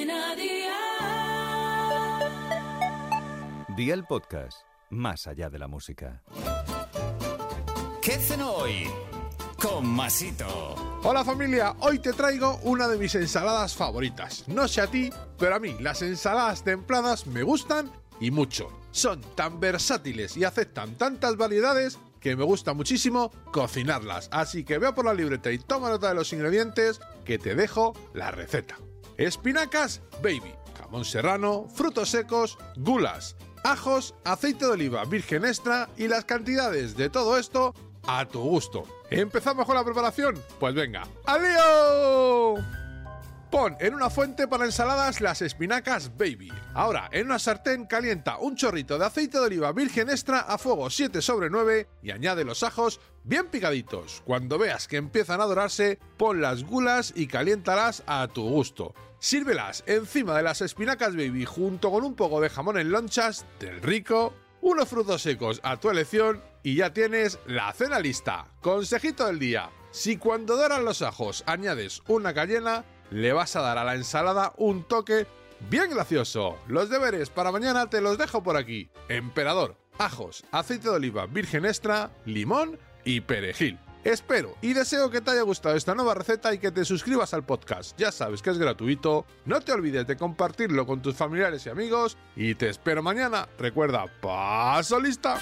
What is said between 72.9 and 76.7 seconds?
le vas a dar a la ensalada un toque bien gracioso.